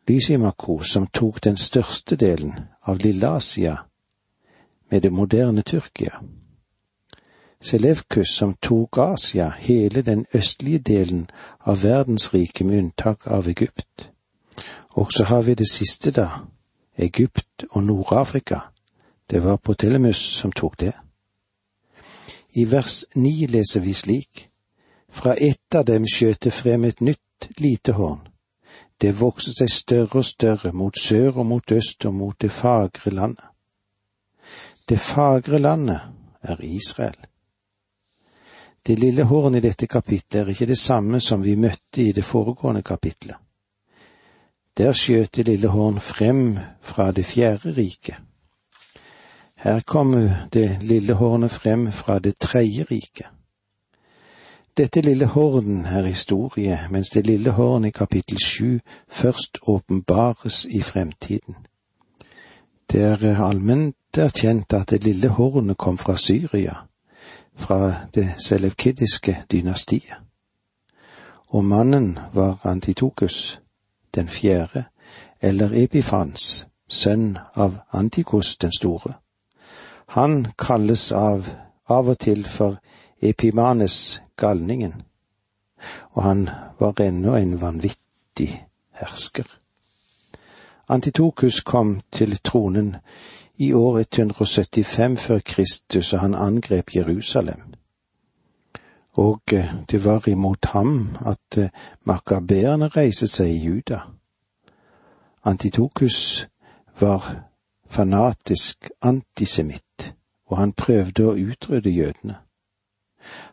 Lysimako, 0.07 0.79
som 0.79 1.07
tok 1.07 1.43
den 1.43 1.57
største 1.57 2.15
delen 2.15 2.53
av 2.81 2.97
Lille 2.99 3.27
Asia 3.27 3.77
med 4.91 5.01
det 5.01 5.11
moderne 5.13 5.61
Tyrkia. 5.61 6.19
Selevkus, 7.61 8.29
som 8.29 8.53
tok 8.53 8.97
Asia, 8.97 9.53
hele 9.59 10.01
den 10.01 10.25
østlige 10.33 10.79
delen 10.79 11.29
av 11.59 11.83
verdensriket 11.83 12.67
med 12.67 12.77
unntak 12.77 13.27
av 13.27 13.47
Egypt. 13.47 14.09
Og 14.89 15.13
så 15.13 15.23
har 15.23 15.41
vi 15.41 15.53
det 15.53 15.69
siste, 15.71 16.11
da, 16.11 16.27
Egypt 16.97 17.63
og 17.69 17.83
Nord-Afrika. 17.83 18.59
Det 19.29 19.43
var 19.43 19.57
Potelemus 19.57 20.17
som 20.17 20.51
tok 20.51 20.79
det. 20.79 20.93
I 22.53 22.65
vers 22.71 23.05
ni 23.15 23.47
leser 23.47 23.79
vi 23.79 23.93
slik, 23.93 24.49
fra 25.09 25.33
ett 25.33 25.75
av 25.75 25.85
dem 25.85 26.05
skjøt 26.05 26.43
det 26.43 26.53
frem 26.53 26.83
et 26.83 27.01
nytt 27.01 27.49
lite 27.57 27.93
horn 27.93 28.32
det 29.03 29.11
vokste 29.19 29.51
seg 29.51 29.71
større 29.71 30.21
og 30.21 30.25
større 30.25 30.71
mot 30.71 30.95
sør 30.95 31.41
og 31.41 31.45
mot 31.45 31.71
øst 31.75 32.05
og 32.07 32.13
mot 32.15 32.35
det 32.41 32.51
fagre 32.51 33.11
landet. 33.11 33.45
Det 34.89 34.99
fagre 34.99 35.59
landet 35.59 35.99
er 36.41 36.61
Israel. 36.63 37.17
Det 38.87 38.99
lille 38.99 39.23
hornet 39.23 39.59
i 39.59 39.67
dette 39.67 39.87
kapitlet 39.87 40.41
er 40.41 40.53
ikke 40.53 40.69
det 40.71 40.77
samme 40.77 41.19
som 41.19 41.43
vi 41.43 41.55
møtte 41.55 42.03
i 42.03 42.11
det 42.11 42.23
foregående 42.23 42.83
kapitlet. 42.83 43.35
Der 44.77 44.95
skjøt 44.95 45.35
det 45.35 45.47
lille 45.47 45.67
horn 45.67 45.99
frem 45.99 46.57
fra 46.81 47.11
det 47.11 47.25
fjerde 47.25 47.75
riket. 47.75 48.15
Her 49.55 49.79
kom 49.87 50.15
det 50.53 50.79
lille 50.81 51.13
hornet 51.13 51.51
frem 51.51 51.91
fra 51.91 52.19
det 52.19 52.37
tredje 52.39 52.87
riket. 52.91 53.27
Dette 54.77 55.01
lille 55.01 55.25
horn 55.25 55.85
er 55.85 56.05
historie, 56.05 56.79
mens 56.89 57.09
det 57.09 57.27
lille 57.27 57.51
horn 57.51 57.85
i 57.85 57.91
kapittel 57.91 58.39
sju 58.41 58.79
først 59.07 59.57
åpenbares 59.67 60.65
i 60.65 60.81
fremtiden. 60.81 61.55
Det 62.91 63.01
er 63.01 63.43
allment 63.45 64.17
erkjent 64.17 64.73
at 64.73 64.89
det 64.89 65.03
lille 65.03 65.29
hornet 65.29 65.77
kom 65.77 65.97
fra 65.97 66.17
Syria, 66.17 66.73
fra 67.55 67.93
det 68.15 68.33
selevkidiske 68.47 69.43
dynastiet. 69.51 70.17
Og 71.47 71.65
mannen 71.65 72.19
var 72.33 72.59
Antitokus, 72.63 73.61
den 74.15 74.27
fjerde, 74.27 74.83
eller 75.41 75.69
Epifans, 75.83 76.67
sønn 76.89 77.37
av 77.55 77.77
Antikos 77.91 78.57
den 78.57 78.71
store. 78.71 79.13
Han 80.07 80.47
kalles 80.57 81.11
av, 81.11 81.45
av 81.89 82.09
og 82.09 82.19
til 82.19 82.45
for 82.45 82.77
Epimanes 83.21 84.22
galningen, 84.37 85.01
og 86.11 86.23
han 86.23 86.49
var 86.79 87.01
ennå 87.01 87.35
en 87.35 87.61
vanvittig 87.61 88.65
hersker. 88.91 89.59
Antitokus 90.89 91.61
kom 91.61 92.01
til 92.11 92.37
tronen 92.43 92.95
i 93.55 93.73
år 93.73 93.99
175 93.99 95.21
før 95.21 95.39
Kristus, 95.45 96.13
og 96.13 96.19
han 96.19 96.35
angrep 96.35 96.95
Jerusalem. 96.95 97.61
Og 99.13 99.41
eh, 99.53 99.73
det 99.91 100.05
var 100.05 100.27
imot 100.27 100.65
ham 100.65 101.17
at 101.25 101.57
eh, 101.57 101.69
makabeerne 102.03 102.87
reiste 102.87 103.27
seg 103.27 103.47
i 103.47 103.65
Juda. 103.65 103.99
Antitokus 105.43 106.47
var 106.99 107.45
fanatisk 107.89 108.89
antisemitt, 109.01 110.15
og 110.45 110.57
han 110.57 110.73
prøvde 110.73 111.27
å 111.29 111.37
utrydde 111.37 111.89
jødene. 111.89 112.35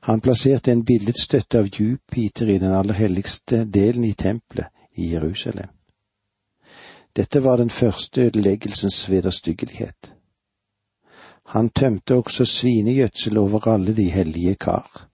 Han 0.00 0.20
plasserte 0.20 0.72
en 0.72 0.84
billedstøtte 0.84 1.58
av 1.58 1.68
Jupiter 1.68 2.48
i 2.48 2.58
den 2.58 2.72
aller 2.74 2.94
helligste 2.94 3.64
delen 3.64 4.04
i 4.04 4.14
tempelet 4.14 4.66
i 4.96 5.12
Jerusalem. 5.12 5.68
Dette 7.16 7.44
var 7.44 7.56
den 7.56 7.70
første 7.70 8.20
ødeleggelsens 8.20 9.10
vederstyggelighet. 9.10 10.14
Han 11.46 11.70
tømte 11.70 12.14
også 12.14 12.44
svinegjødsel 12.44 13.38
over 13.38 13.68
alle 13.68 13.96
de 13.96 14.10
hellige 14.10 14.54
kar. 14.54 15.08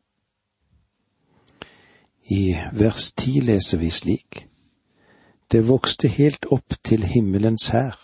I 2.28 2.56
vers 2.72 3.12
ti 3.12 3.40
leser 3.40 3.78
vi 3.78 3.90
slik. 3.90 4.48
Det 5.52 5.68
vokste 5.68 6.08
helt 6.08 6.46
opp 6.50 6.74
til 6.84 7.04
himmelens 7.04 7.68
hær, 7.68 7.96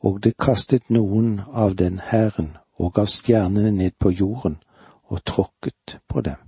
og 0.00 0.22
det 0.24 0.36
kastet 0.38 0.90
noen 0.90 1.40
av 1.52 1.74
den 1.76 1.98
hæren 1.98 2.54
og 2.78 2.98
av 2.98 3.10
stjernene 3.10 3.70
ned 3.70 3.98
på 3.98 4.10
jorden 4.10 4.56
og 5.08 5.24
tråkket 5.24 5.98
på 6.08 6.20
dem. 6.20 6.40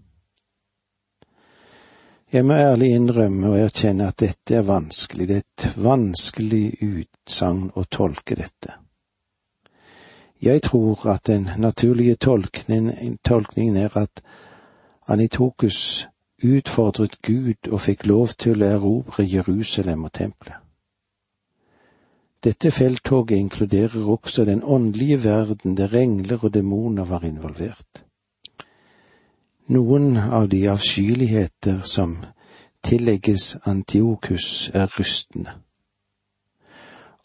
Jeg 2.32 2.44
må 2.44 2.54
ærlig 2.58 2.88
innrømme 2.94 3.48
og 3.48 3.58
erkjenne 3.58 4.08
at 4.10 4.18
dette 4.20 4.56
er 4.58 4.66
vanskelig, 4.66 5.28
det 5.28 5.36
er 5.36 5.44
et 5.44 5.76
vanskelig 5.78 6.64
utsagn 6.82 7.70
å 7.74 7.84
tolke 7.86 8.34
dette. 8.34 8.74
Jeg 10.42 10.62
tror 10.62 11.06
at 11.08 11.26
den 11.26 11.48
naturlige 11.56 12.16
tolkningen, 12.16 13.76
er 13.76 13.96
at 13.96 14.22
Anitokus 15.08 16.08
utfordret 16.44 17.22
Gud 17.22 17.70
og 17.70 17.80
fikk 17.80 18.06
lov 18.06 18.34
til 18.38 18.62
å 18.62 18.72
erobre 18.74 19.24
Jerusalem 19.24 20.04
og 20.04 20.12
tempelet. 20.12 20.58
Dette 22.44 22.70
felttoget 22.70 23.38
inkluderer 23.38 24.10
også 24.10 24.44
den 24.44 24.62
åndelige 24.62 25.24
verden 25.24 25.76
der 25.76 25.94
engler 25.94 26.44
og 26.44 26.54
demoner 26.54 27.04
var 27.04 27.24
involvert. 27.24 28.05
Noen 29.68 30.16
av 30.16 30.48
de 30.48 30.68
avskyeligheter 30.68 31.80
som 31.84 32.16
tillegges 32.86 33.56
Antiokus, 33.66 34.70
er 34.74 34.86
rystende. 34.98 35.50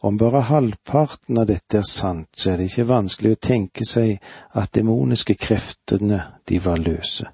Om 0.02 0.18
bare 0.18 0.42
halvparten 0.50 1.38
av 1.38 1.46
dette 1.46 1.78
er 1.78 1.86
sant, 1.86 2.32
så 2.34 2.50
er 2.50 2.58
det 2.58 2.72
ikke 2.72 2.88
vanskelig 2.90 3.36
å 3.36 3.42
tenke 3.46 3.86
seg 3.86 4.16
at 4.58 4.74
demoniske 4.74 5.38
kreftene, 5.38 6.24
de 6.50 6.58
var 6.66 6.82
løse. 6.82 7.30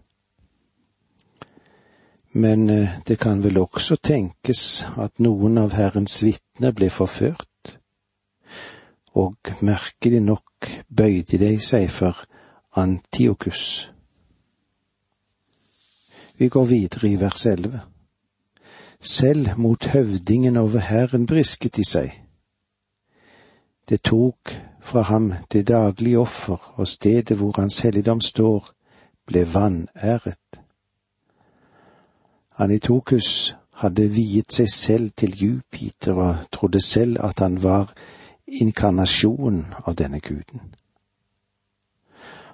Men 2.36 2.70
eh, 2.70 3.00
det 3.08 3.16
kan 3.24 3.40
vel 3.44 3.64
også 3.64 3.96
tenkes 4.04 4.84
at 5.00 5.24
noen 5.24 5.56
av 5.64 5.72
Herrens 5.80 6.20
vitner 6.20 6.76
ble 6.76 6.92
forført, 6.92 7.78
og 9.16 9.56
merkelig 9.64 10.20
nok 10.22 10.74
bøyde 10.92 11.40
de 11.40 11.56
seg 11.64 11.88
for 11.90 12.28
Antiokus. 12.76 13.88
Vi 16.38 16.48
går 16.48 16.66
videre 16.66 17.10
i 17.10 17.20
vers 17.20 17.46
elleve. 17.46 17.82
Selv 19.02 19.58
mot 19.58 19.86
høvdingen 19.86 20.58
over 20.58 20.80
hæren 20.80 21.26
brisket 21.26 21.76
de 21.76 21.86
seg. 21.86 22.24
Det 23.90 24.02
tok 24.02 24.54
fra 24.82 25.02
ham 25.02 25.34
det 25.52 25.68
daglige 25.68 26.20
offer, 26.20 26.74
og 26.76 26.88
stedet 26.88 27.38
hvor 27.38 27.54
hans 27.58 27.80
helligdom 27.80 28.22
står, 28.22 28.72
ble 29.28 29.54
vanæret. 29.54 30.62
Anitokus 32.58 33.56
hadde 33.74 34.08
viet 34.10 34.54
seg 34.54 34.70
selv 34.70 35.12
til 35.18 35.36
Jupiter 35.44 36.14
og 36.14 36.36
trodde 36.52 36.82
selv 36.82 37.18
at 37.20 37.40
han 37.40 37.64
var 37.64 37.94
inkarnasjonen 38.48 39.66
av 39.86 39.96
denne 39.96 40.20
guden. 40.20 40.74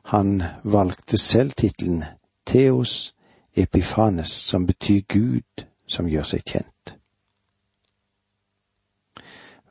Han 0.04 0.44
valgte 0.64 1.18
selv 1.18 1.52
tittelen 1.52 2.04
Theos 2.46 3.14
Epifanes, 3.56 4.30
som 4.30 4.66
betyr 4.66 5.02
Gud 5.08 5.66
som 5.88 6.08
gjør 6.10 6.26
seg 6.26 6.44
kjent. 6.48 6.96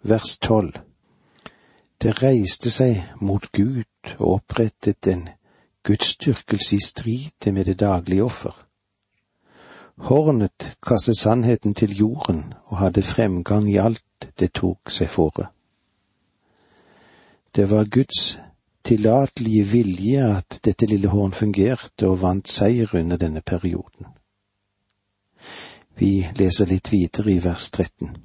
Vers 0.02 0.38
tolv 0.38 0.78
Det 2.02 2.16
reiste 2.22 2.70
seg 2.70 2.98
mot 3.22 3.44
Gud 3.54 4.14
og 4.18 4.28
opprettet 4.34 5.06
en 5.06 5.28
gudsdyrkelse 5.86 6.76
i 6.76 6.82
strid 6.82 7.52
med 7.52 7.64
det 7.64 7.78
daglige 7.78 8.24
offer. 8.24 8.54
Hornet 10.02 10.76
kastet 10.82 11.16
sannheten 11.16 11.74
til 11.74 11.94
jorden 11.94 12.54
og 12.66 12.78
hadde 12.78 13.02
fremgang 13.02 13.70
i 13.70 13.78
alt 13.78 14.30
det 14.38 14.52
tok 14.58 14.90
seg 14.90 15.10
fore. 15.10 15.46
Det 17.54 17.70
var 17.70 17.84
Guds 17.84 18.38
tillatelige 18.84 19.64
vilje 19.64 20.24
at 20.36 20.58
dette 20.64 20.86
lille 20.86 21.08
horn 21.08 21.32
fungerte 21.32 22.08
og 22.08 22.20
vant 22.22 22.48
seier 22.48 22.90
under 22.98 23.16
denne 23.16 23.40
perioden. 23.40 24.10
Vi 25.98 26.28
leser 26.38 26.66
litt 26.66 26.92
videre 26.92 27.32
i 27.32 27.38
vers 27.44 27.70
13. 27.70 28.16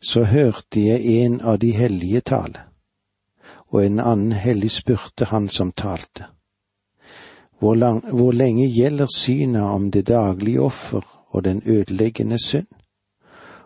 Så 0.00 0.24
hørte 0.24 0.80
jeg 0.80 1.24
en 1.24 1.40
av 1.40 1.58
de 1.58 1.72
hellige 1.76 2.20
tale, 2.20 2.62
og 3.72 3.84
en 3.84 4.00
annen 4.00 4.32
hellig 4.32 4.70
spurte 4.76 5.28
han 5.32 5.48
som 5.48 5.72
talte. 5.72 6.30
Hvor, 7.58 7.74
lang, 7.74 8.02
hvor 8.12 8.32
lenge 8.32 8.68
gjelder 8.68 9.08
synet 9.16 9.62
om 9.62 9.90
det 9.90 10.06
daglige 10.08 10.60
offer 10.60 11.04
og 11.28 11.44
den 11.44 11.62
ødeleggende 11.66 12.38
synd? 12.38 12.68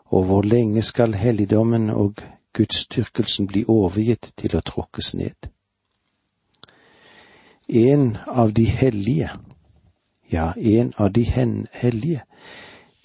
Og 0.07 0.25
hvor 0.25 0.43
lenge 0.43 0.83
skal 0.83 1.15
helligdommen 1.15 1.91
og 1.91 2.23
gudsdyrkelsen 2.55 3.47
bli 3.47 3.65
overgitt 3.69 4.33
til 4.37 4.57
å 4.57 4.63
tråkkes 4.67 5.15
ned? 5.15 5.51
En 7.71 8.19
av 8.27 8.53
de 8.53 8.65
hellige, 8.65 9.31
ja, 10.29 10.53
en 10.53 10.93
av 10.97 11.13
de 11.13 11.23
hellige, 11.23 12.23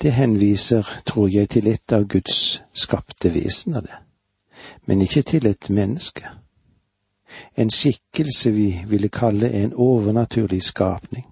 det 0.02 0.12
henviser, 0.12 0.88
tror 1.06 1.30
jeg, 1.30 1.50
til 1.50 1.68
et 1.68 1.94
av 1.94 2.08
Guds 2.08 2.64
skapte 2.74 3.30
vesener, 3.34 3.82
det, 3.82 4.00
men 4.86 5.02
ikke 5.02 5.22
til 5.22 5.48
et 5.48 5.70
menneske. 5.70 6.28
En 7.56 7.70
skikkelse 7.70 8.52
vi 8.52 8.68
ville 8.88 9.10
kalle 9.10 9.52
en 9.54 9.74
overnaturlig 9.74 10.64
skapning. 10.64 11.26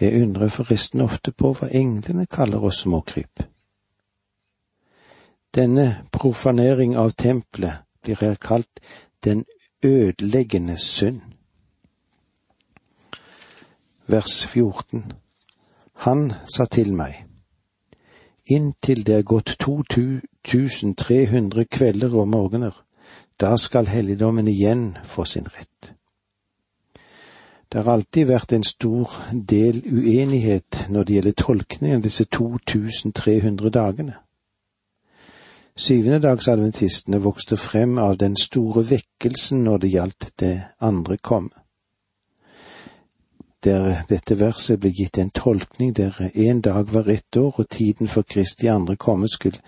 Jeg 0.00 0.22
undrer 0.22 0.48
forresten 0.48 1.00
ofte 1.00 1.32
på 1.32 1.52
hva 1.58 1.68
englene 1.74 2.26
kaller 2.26 2.64
oss 2.64 2.84
småkryp. 2.86 3.42
Denne 5.54 6.04
profanering 6.12 6.96
av 6.96 7.16
tempelet 7.18 7.84
blir 8.02 8.20
her 8.20 8.36
kalt 8.40 8.80
den 9.24 9.44
ødeleggende 9.82 10.78
synd 10.78 11.20
vers 14.08 14.46
14. 14.46 15.12
Han 16.04 16.32
sa 16.48 16.64
til 16.64 16.94
meg, 16.96 17.26
inntil 18.48 19.04
det 19.06 19.18
er 19.18 19.26
gått 19.26 19.56
2300 19.60 21.64
kvelder 21.64 22.14
og 22.14 22.28
morgener, 22.28 22.84
da 23.40 23.56
skal 23.56 23.86
helligdommen 23.86 24.48
igjen 24.48 24.96
få 25.04 25.24
sin 25.24 25.46
rett. 25.46 25.92
Det 27.68 27.82
har 27.82 27.92
alltid 27.92 28.30
vært 28.30 28.54
en 28.56 28.64
stor 28.64 29.12
del 29.32 29.82
uenighet 29.84 30.86
når 30.88 31.04
det 31.04 31.14
gjelder 31.14 31.36
tolkningen 31.36 32.00
av 32.00 32.06
disse 32.06 32.24
2300 32.24 33.70
dagene. 33.70 34.16
Syvendedagsadventistene 35.78 37.20
vokste 37.22 37.60
frem 37.60 37.98
av 37.98 38.16
den 38.18 38.36
store 38.40 38.82
vekkelsen 38.88 39.62
når 39.68 39.84
det 39.84 39.92
gjaldt 39.92 40.30
det 40.40 40.54
andre 40.80 41.18
komme. 41.18 41.52
Der 43.68 44.04
dette 44.08 44.38
verset 44.40 44.80
ble 44.80 44.88
gitt 44.96 45.18
en 45.20 45.30
tolkning 45.36 45.90
der 45.92 46.14
en 46.32 46.60
dag 46.64 46.92
var 46.94 47.08
ett 47.12 47.36
år 47.36 47.58
og 47.60 47.66
tiden 47.68 48.08
for 48.08 48.24
Kristi 48.24 48.70
andre 48.72 48.96
komme 48.96 49.28
skulle 49.28 49.60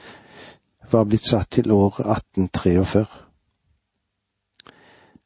var 0.92 1.04
blitt 1.04 1.26
satt 1.28 1.50
til 1.50 1.68
året 1.70 2.06
1843. 2.06 3.04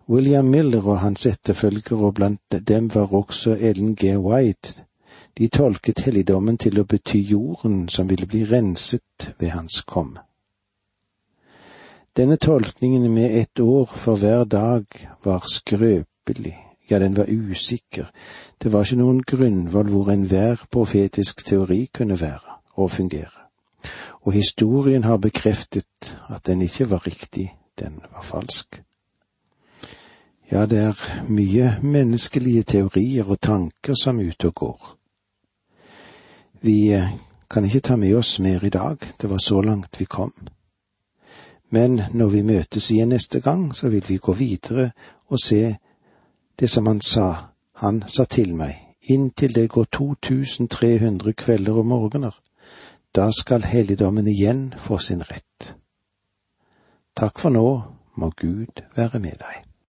William 0.08 0.50
Miller 0.50 0.88
og 0.88 0.98
hans 1.04 1.26
etterfølgere, 1.26 2.00
og 2.06 2.14
blant 2.14 2.58
dem 2.68 2.90
var 2.94 3.14
også 3.14 3.54
Ellen 3.60 3.94
G. 3.96 4.16
White, 4.18 4.84
de 5.38 5.48
tolket 5.48 6.02
helligdommen 6.08 6.58
til 6.58 6.80
å 6.80 6.84
bety 6.84 7.22
jorden 7.30 7.88
som 7.88 8.10
ville 8.10 8.26
bli 8.26 8.42
renset 8.50 9.30
ved 9.38 9.54
hans 9.54 9.84
komme. 9.86 10.26
Denne 12.16 12.36
tolkningen 12.36 13.06
med 13.14 13.38
ett 13.38 13.60
år 13.60 13.86
for 13.86 14.16
hver 14.16 14.44
dag 14.44 14.84
var 15.24 15.46
skrøpelig, 15.46 16.58
ja, 16.90 16.98
den 16.98 17.16
var 17.16 17.30
usikker, 17.30 18.10
det 18.62 18.72
var 18.72 18.84
ikke 18.84 19.00
noen 19.00 19.22
grunnvoll 19.22 19.88
hvor 19.92 20.12
enhver 20.12 20.66
profetisk 20.70 21.46
teori 21.46 21.86
kunne 21.92 22.20
være 22.20 22.60
og 22.76 22.90
fungere 22.90 23.44
og 24.24 24.32
historien 24.32 25.04
har 25.04 25.16
bekreftet 25.16 26.18
at 26.30 26.46
den 26.46 26.62
ikke 26.62 26.90
var 26.90 27.06
riktig, 27.06 27.56
den 27.78 28.00
var 28.12 28.22
falsk. 28.22 28.82
Ja, 30.52 30.66
det 30.66 30.78
er 30.78 31.22
mye 31.28 31.78
menneskelige 31.82 32.62
teorier 32.62 33.24
og 33.24 33.40
tanker 33.40 33.94
som 33.94 34.20
er 34.20 34.28
ute 34.28 34.48
og 34.48 34.54
går. 34.54 34.96
Vi 36.60 36.92
eh, 36.92 37.08
kan 37.50 37.64
ikke 37.64 37.80
ta 37.80 37.96
med 37.96 38.14
oss 38.14 38.38
mer 38.40 38.64
i 38.64 38.68
dag, 38.68 38.96
det 39.20 39.30
var 39.30 39.38
så 39.38 39.60
langt 39.60 40.00
vi 40.00 40.04
kom. 40.04 40.32
Men 41.70 42.00
når 42.12 42.28
vi 42.28 42.42
møtes 42.42 42.90
igjen 42.90 43.08
neste 43.08 43.40
gang, 43.40 43.74
så 43.76 43.88
vil 43.88 44.04
vi 44.08 44.16
gå 44.16 44.32
videre 44.32 44.90
og 45.28 45.38
se 45.44 45.76
det 46.60 46.70
som 46.70 46.86
han 46.86 47.00
sa, 47.00 47.50
han 47.72 48.02
sa 48.06 48.24
til 48.24 48.54
meg, 48.54 48.76
inntil 49.10 49.54
det 49.54 49.68
går 49.70 49.84
2300 49.92 51.32
kvelder 51.32 51.72
og 51.82 51.86
morgener, 51.86 52.40
da 53.14 53.30
skal 53.32 53.64
helligdommen 53.64 54.26
igjen 54.26 54.72
få 54.78 54.98
sin 54.98 55.22
rett. 55.22 55.74
Takk 57.16 57.38
for 57.38 57.54
nå, 57.54 57.68
må 58.14 58.30
Gud 58.30 58.82
være 58.96 59.18
med 59.18 59.38
deg. 59.42 59.73